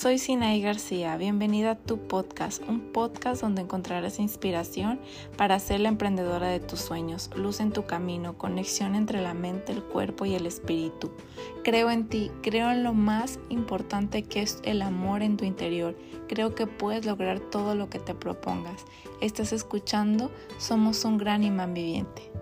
[0.00, 4.98] soy Sinaí García, bienvenida a tu podcast, un podcast donde encontrarás inspiración
[5.36, 9.72] para ser la emprendedora de tus sueños, luz en tu camino, conexión entre la mente,
[9.72, 11.10] el cuerpo y el espíritu.
[11.64, 15.94] Creo en ti, creo en lo más importante que es el amor en tu interior,
[16.28, 18.86] creo que puedes lograr todo lo que te propongas.
[19.20, 22.32] Estás escuchando, somos un gran imán viviente.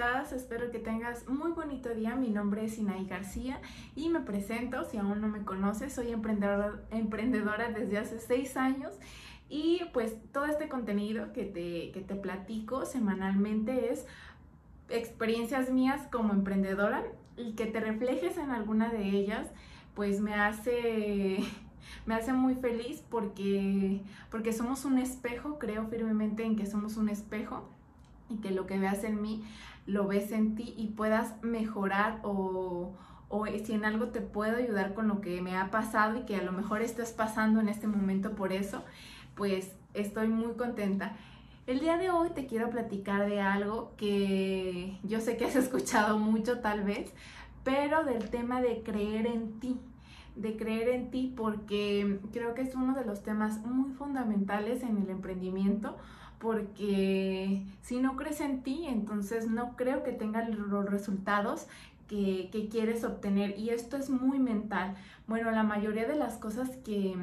[0.00, 2.16] Espero que tengas muy bonito día.
[2.16, 3.60] Mi nombre es Inaí García
[3.94, 8.94] y me presento, si aún no me conoces, soy emprendedora, emprendedora desde hace seis años
[9.50, 14.06] y pues todo este contenido que te, que te platico semanalmente es
[14.88, 17.04] experiencias mías como emprendedora
[17.36, 19.48] y que te reflejes en alguna de ellas,
[19.94, 21.40] pues me hace
[22.06, 27.10] me hace muy feliz porque, porque somos un espejo, creo firmemente en que somos un
[27.10, 27.68] espejo
[28.30, 29.44] y que lo que veas en mí
[29.86, 32.92] lo ves en ti y puedas mejorar o,
[33.28, 36.36] o si en algo te puedo ayudar con lo que me ha pasado y que
[36.36, 38.84] a lo mejor estás pasando en este momento por eso,
[39.34, 41.16] pues estoy muy contenta.
[41.66, 46.18] El día de hoy te quiero platicar de algo que yo sé que has escuchado
[46.18, 47.12] mucho tal vez,
[47.64, 49.78] pero del tema de creer en ti,
[50.36, 54.96] de creer en ti porque creo que es uno de los temas muy fundamentales en
[54.98, 55.96] el emprendimiento
[56.40, 61.66] porque si no crees en ti, entonces no creo que tengas los resultados
[62.08, 63.58] que, quieres obtener.
[63.58, 64.96] Y esto es muy mental.
[65.28, 67.14] Bueno, la mayoría de las cosas que,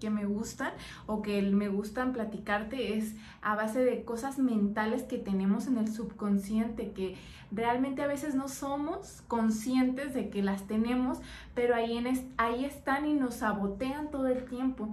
[0.00, 0.72] que me gustan
[1.06, 5.90] o que me gustan platicarte es a base de cosas mentales que tenemos en el
[5.90, 7.16] subconsciente, que
[7.52, 11.18] realmente a veces no somos conscientes de que las tenemos,
[11.54, 14.88] pero ahí, en ahí están y nos sabotean todo el tiempo.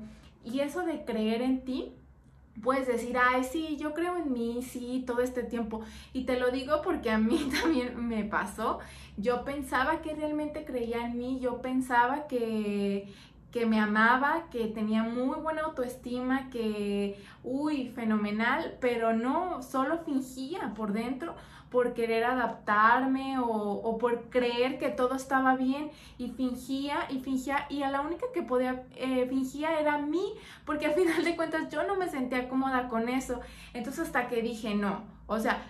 [0.45, 1.93] Y eso de creer en ti
[2.61, 5.81] puedes decir, ay, sí, yo creo en mí, sí, todo este tiempo.
[6.13, 8.79] Y te lo digo porque a mí también me pasó.
[9.17, 13.13] Yo pensaba que realmente creía en mí, yo pensaba que,
[13.53, 20.73] que me amaba, que tenía muy buena autoestima, que, uy, fenomenal, pero no, solo fingía
[20.75, 21.35] por dentro
[21.69, 27.81] por querer adaptarme o, por creer que todo estaba bien y fingía y fingía y
[27.81, 30.33] a la única que podía eh, fingía era mí
[30.65, 33.39] porque al final de cuentas yo no me sentía cómoda con eso.
[33.73, 35.63] Entonces hasta que dije no o sea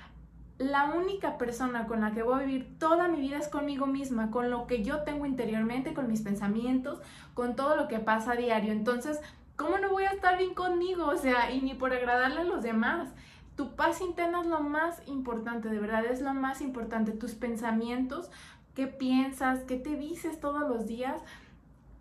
[0.57, 4.29] la única persona con la que voy a vivir toda mi vida es conmigo misma,
[4.29, 6.99] con lo que yo tengo interiormente, con mis pensamientos,
[7.33, 8.71] con todo lo que pasa a diario.
[8.71, 9.19] Entonces,
[9.55, 11.07] ¿cómo no voy a estar bien conmigo?
[11.07, 13.09] O sea, y ni por agradarle a los demás.
[13.55, 17.11] Tu paz interna es lo más importante, de verdad, es lo más importante.
[17.11, 18.29] Tus pensamientos,
[18.73, 21.21] qué piensas, qué te dices todos los días.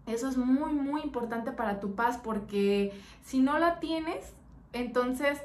[0.07, 2.93] Eso es muy, muy importante para tu paz porque
[3.23, 4.35] si no la tienes,
[4.73, 5.41] entonces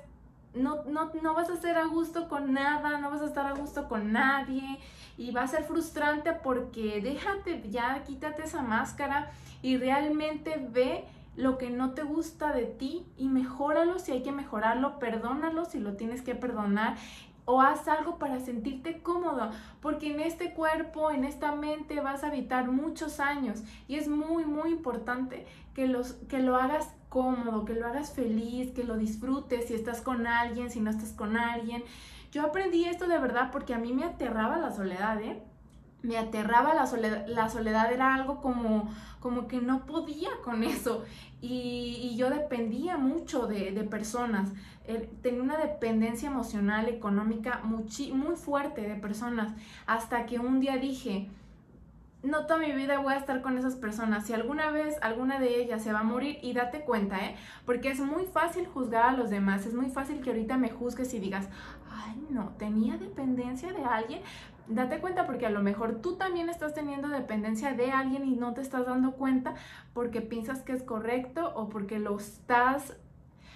[0.53, 3.53] no, no, no vas a estar a gusto con nada, no vas a estar a
[3.53, 4.79] gusto con nadie.
[5.17, 9.31] Y va a ser frustrante porque déjate ya, quítate esa máscara
[9.61, 11.05] y realmente ve
[11.35, 15.79] lo que no te gusta de ti y mejóralo si hay que mejorarlo, perdónalo si
[15.79, 16.97] lo tienes que perdonar
[17.45, 22.27] o haz algo para sentirte cómodo, porque en este cuerpo, en esta mente vas a
[22.27, 27.73] habitar muchos años y es muy, muy importante que, los, que lo hagas cómodo, que
[27.73, 31.83] lo hagas feliz, que lo disfrutes si estás con alguien, si no estás con alguien.
[32.31, 35.41] Yo aprendí esto de verdad porque a mí me aterraba la soledad, ¿eh?
[36.03, 41.03] me aterraba la soledad, la soledad era algo como, como que no podía con eso
[41.41, 44.49] y, yo dependía mucho de, personas,
[44.87, 49.53] er, tenía una dependencia emocional, económica muy fuerte de personas,
[49.85, 51.29] hasta que un día dije,
[52.27, 54.25] no toda mi vida voy a estar con esas personas.
[54.25, 57.35] Si alguna vez alguna de ellas se va a morir, y date cuenta, ¿eh?
[57.65, 59.65] Porque es muy fácil juzgar a los demás.
[59.65, 61.47] Es muy fácil que ahorita me juzgues y digas,
[61.91, 64.21] ay, no, tenía dependencia de alguien.
[64.67, 68.53] Date cuenta porque a lo mejor tú también estás teniendo dependencia de alguien y no
[68.53, 69.55] te estás dando cuenta
[69.93, 72.97] porque piensas que es correcto o porque lo estás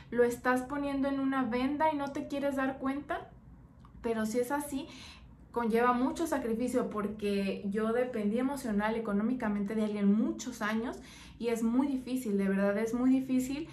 [0.10, 3.30] lo estás poniendo en una venda y no te quieres dar cuenta.
[4.02, 4.88] Pero si es así,
[5.52, 10.98] conlleva mucho sacrificio porque yo dependí emocional, económicamente de alguien muchos años
[11.40, 13.68] y es muy difícil, de verdad es muy difícil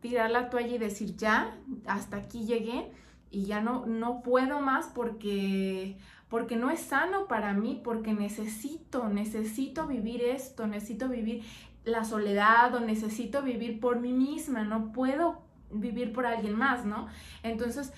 [0.00, 1.56] tirar la toalla y decir ya,
[1.86, 2.90] hasta aquí llegué
[3.30, 5.96] y ya no, no puedo más porque,
[6.28, 11.42] porque no es sano para mí, porque necesito, necesito vivir esto, necesito vivir
[11.84, 15.40] la soledad o necesito vivir por mí misma, no puedo
[15.70, 17.08] vivir por alguien más, ¿no?
[17.42, 17.92] Entonces,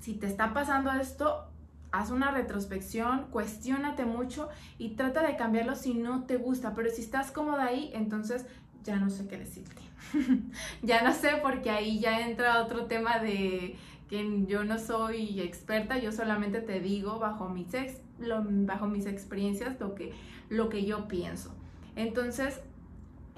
[0.00, 1.49] si te está pasando esto,
[1.92, 4.48] haz una retrospección, cuestiónate mucho
[4.78, 8.46] y trata de cambiarlo si no te gusta, pero si estás cómoda ahí, entonces
[8.84, 9.82] ya no sé qué decirte.
[10.82, 13.76] ya no sé porque ahí ya entra otro tema de
[14.08, 19.78] que yo no soy experta, yo solamente te digo bajo mis, ex, bajo mis experiencias
[19.78, 20.12] lo que,
[20.48, 21.54] lo que yo pienso.
[21.94, 22.60] Entonces,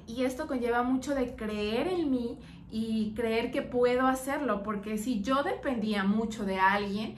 [0.07, 2.39] y esto conlleva mucho de creer en mí
[2.71, 7.17] y creer que puedo hacerlo, porque si yo dependía mucho de alguien,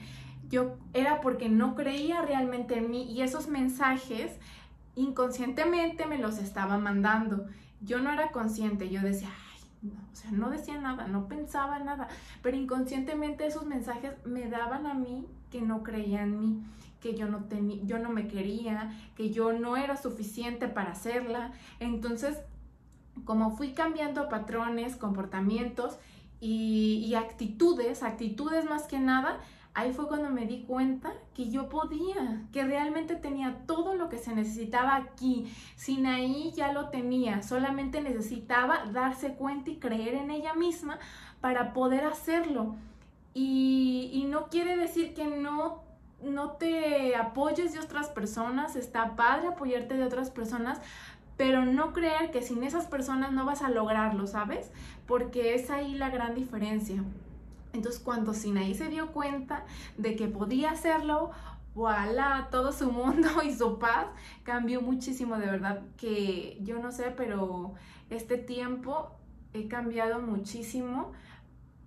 [0.49, 4.39] yo era porque no creía realmente en mí y esos mensajes
[4.95, 7.45] inconscientemente me los estaba mandando.
[7.81, 11.79] Yo no era consciente, yo decía, ay, no, o sea, no decía nada, no pensaba
[11.79, 12.07] nada,
[12.41, 16.63] pero inconscientemente esos mensajes me daban a mí que no creía en mí,
[17.01, 21.51] que yo no tenía, yo no me quería, que yo no era suficiente para hacerla.
[21.79, 22.37] Entonces,
[23.25, 25.97] como fui cambiando patrones, comportamientos
[26.39, 29.39] y, y actitudes, actitudes más que nada,
[29.75, 34.17] ahí fue cuando me di cuenta que yo podía, que realmente tenía todo lo que
[34.17, 35.53] se necesitaba aquí.
[35.75, 40.97] Sin ahí ya lo tenía, solamente necesitaba darse cuenta y creer en ella misma
[41.41, 42.75] para poder hacerlo.
[43.33, 45.83] Y, y no quiere decir que no
[46.23, 50.81] no te apoyes de otras personas, está padre apoyarte de otras personas,
[51.37, 54.71] pero no creer que sin esas personas no vas a lograrlo, ¿sabes?
[55.05, 57.03] Porque es ahí la gran diferencia.
[57.75, 59.65] Entonces cuando Sinaí se dio cuenta
[59.97, 61.31] de que podía hacerlo,
[61.75, 64.07] voilà, todo su mundo y su paz
[64.43, 67.73] cambió muchísimo, de verdad que yo no sé, pero
[68.09, 69.11] este tiempo
[69.53, 71.11] he cambiado muchísimo.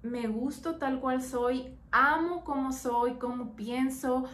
[0.03, 4.27] Me gusto tal cual soy, amo cómo soy, cómo pienso,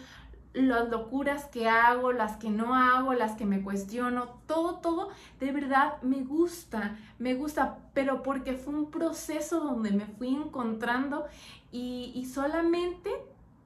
[0.54, 5.10] las locuras que hago, las que no hago, las que me cuestiono, todo, todo,
[5.40, 11.26] de verdad me gusta, me gusta, pero porque fue un proceso donde me fui encontrando
[11.70, 13.10] y, y solamente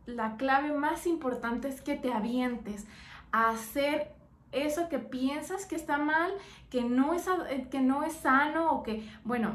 [0.07, 2.87] la clave más importante es que te avientes
[3.31, 4.19] a hacer
[4.53, 6.33] eso que piensas que está mal,
[6.71, 7.27] que no es,
[7.71, 9.55] que no es sano o que, bueno,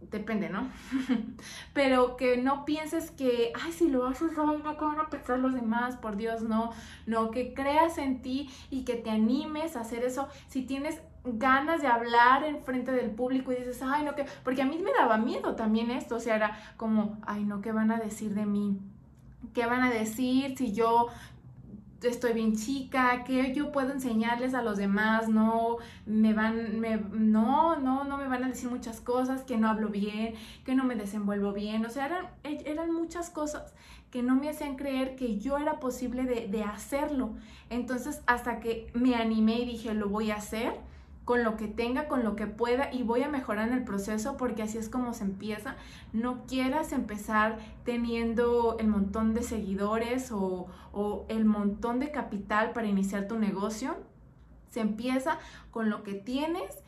[0.00, 0.68] depende, ¿no?
[1.74, 5.38] Pero que no pienses que, ay, si lo haces hoy, no, ¿cómo van a pensar
[5.38, 5.96] los demás?
[5.96, 6.70] Por Dios, no.
[7.06, 10.28] No, que creas en ti y que te animes a hacer eso.
[10.48, 14.62] Si tienes ganas de hablar en frente del público y dices, ay, no, que, porque
[14.62, 17.90] a mí me daba miedo también esto, o sea, era como, ay, no, ¿qué van
[17.90, 18.78] a decir de mí?
[19.52, 21.08] ¿Qué van a decir si yo
[22.08, 25.76] estoy bien chica, que yo puedo enseñarles a los demás, no
[26.06, 29.88] me van, me, no, no, no me van a decir muchas cosas, que no hablo
[29.88, 33.74] bien, que no me desenvuelvo bien, o sea, eran, eran muchas cosas
[34.10, 37.34] que no me hacían creer que yo era posible de, de hacerlo.
[37.68, 40.74] Entonces, hasta que me animé y dije, lo voy a hacer,
[41.30, 44.36] con lo que tenga, con lo que pueda y voy a mejorar en el proceso
[44.36, 45.76] porque así es como se empieza.
[46.12, 50.66] No quieras empezar teniendo el montón de seguidores o,
[51.28, 53.96] el montón de capital para iniciar tu negocio.
[54.70, 55.38] Se empieza
[55.70, 56.82] con lo que tienes,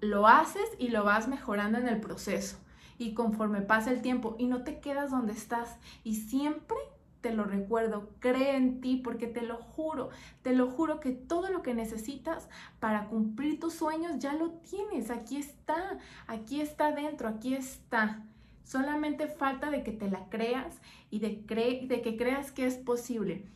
[0.00, 2.58] lo haces y lo vas mejorando en el proceso.
[2.98, 6.78] Y conforme pasa el tiempo y no te quedas donde estás y siempre
[7.24, 10.10] te lo recuerdo, cree en ti porque te lo juro,
[10.42, 12.50] te lo juro que todo lo que necesitas
[12.80, 18.22] para cumplir tus sueños ya lo tienes, aquí está, aquí está dentro, aquí está.
[18.62, 21.42] Solamente falta de que te la creas y de,
[21.88, 23.46] de que creas que es posible.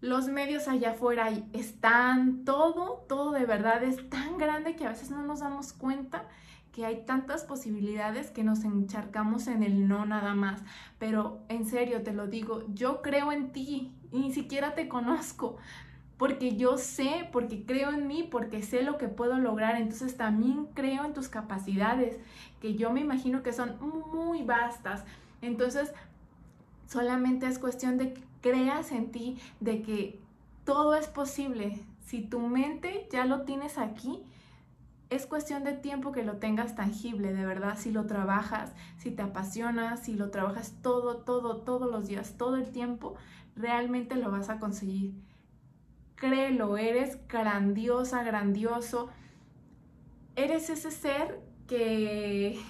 [0.00, 5.10] Los medios allá afuera están, todo, todo de verdad es tan grande que a veces
[5.10, 6.24] no nos damos cuenta
[6.72, 10.62] que hay tantas posibilidades que nos encharcamos en el no nada más.
[11.00, 15.56] Pero en serio, te lo digo, yo creo en ti y ni siquiera te conozco.
[16.16, 19.74] Porque yo sé, porque creo en mí, porque sé lo que puedo lograr.
[19.74, 22.20] Entonces también creo en tus capacidades,
[22.60, 23.76] que yo me imagino que son
[24.12, 25.02] muy vastas.
[25.42, 25.92] Entonces,
[26.88, 30.18] solamente es cuestión de que creas en ti, de que
[30.64, 31.78] todo es posible.
[32.04, 34.22] Si tu mente ya lo tienes aquí,
[35.10, 39.22] es cuestión de tiempo que lo tengas tangible, de verdad, si lo trabajas, si te
[39.22, 43.14] apasionas, si lo trabajas todo, todo, todos los días, todo el tiempo,
[43.56, 45.14] realmente lo vas a conseguir.
[46.16, 49.08] Créelo, eres grandiosa, grandioso.
[50.36, 52.60] Eres ese ser que,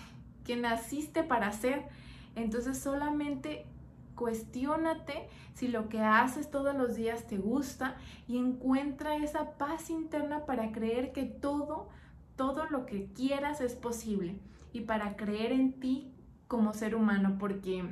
[0.44, 1.88] que naciste para ser.
[2.36, 3.66] Entonces solamente
[4.18, 7.96] cuestiónate si lo que haces todos los días te gusta
[8.26, 11.88] y encuentra esa paz interna para creer que todo
[12.38, 14.38] todo lo que quieras es posible
[14.72, 16.12] y para creer en ti
[16.46, 17.84] como ser humano, porque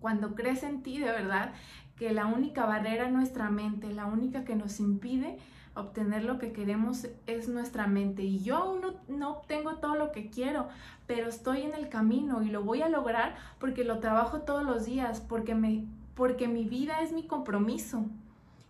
[0.00, 1.52] cuando crees en ti de verdad,
[1.94, 5.38] que la única barrera es nuestra mente, la única que nos impide
[5.80, 8.22] obtener lo que queremos es nuestra mente.
[8.22, 10.68] Y yo aún no, no obtengo todo lo que quiero,
[11.06, 14.84] pero estoy en el camino y lo voy a lograr porque lo trabajo todos los
[14.84, 18.06] días, porque, me, porque mi vida es mi compromiso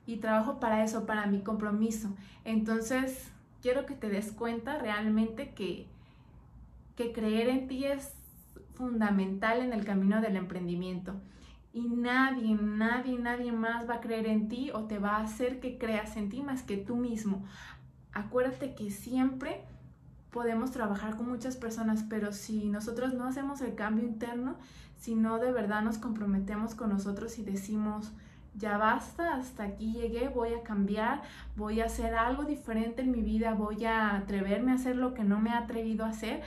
[0.07, 2.11] y trabajo para eso, para mi compromiso.
[2.45, 3.31] Entonces,
[3.62, 5.87] quiero que te des cuenta realmente que,
[6.97, 8.15] que creer en ti es
[8.75, 11.15] fundamental en el camino del emprendimiento.
[11.73, 15.61] Y nadie, nadie, nadie más va a creer en ti o te va a hacer
[15.61, 17.45] que creas en ti más que tú mismo.
[18.13, 19.63] Acuérdate que siempre
[20.31, 24.57] podemos trabajar con muchas personas, pero si nosotros no hacemos el cambio interno,
[24.99, 28.13] si no de verdad nos comprometemos con nosotros y decimos,
[28.55, 31.23] ya basta, hasta aquí llegué, voy a cambiar,
[31.57, 35.23] voy a hacer algo diferente en mi vida, voy a atreverme a hacer lo que
[35.23, 36.43] no me he atrevido a hacer.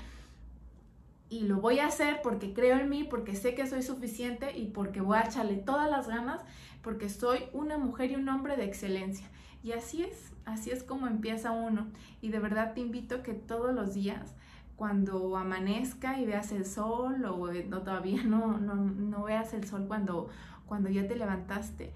[1.32, 4.66] Y lo voy a hacer porque creo en mí, porque sé que soy suficiente y
[4.66, 6.42] porque voy a echarle todas las ganas,
[6.82, 9.30] porque soy una mujer y un hombre de excelencia.
[9.64, 11.88] Y así es, así es como empieza uno.
[12.22, 14.36] Y de verdad te invito que todos los días,
[14.76, 19.86] cuando amanezca y veas el sol, o no, todavía no, no, no veas el sol
[19.88, 20.28] cuando,
[20.66, 21.94] cuando ya te levantaste,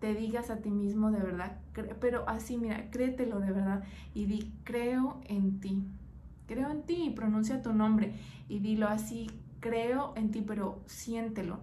[0.00, 1.56] te digas a ti mismo de verdad,
[2.00, 5.84] pero así, mira, créetelo de verdad y di, creo en ti,
[6.46, 8.14] creo en ti y pronuncia tu nombre
[8.48, 9.30] y dilo así,
[9.60, 11.60] creo en ti, pero siéntelo.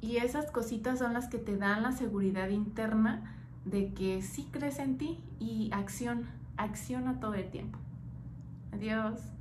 [0.00, 4.78] Y esas cositas son las que te dan la seguridad interna de que sí crees
[4.78, 7.78] en ti y acción, acciona todo el tiempo.
[8.72, 9.35] Adiós.